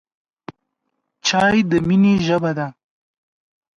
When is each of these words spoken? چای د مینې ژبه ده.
چای 1.27 1.57
د 1.69 1.71
مینې 1.87 2.13
ژبه 2.27 2.51
ده. 2.57 2.67